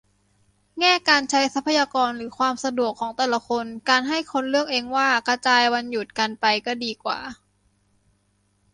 [0.79, 4.85] แง่การใช้ทรัพยากรหรือความสะดวกของแต่ละคน การให้คนเลือกเอง
[5.27, 7.19] กระจายวันหยุดกันไปก็ดีกว่า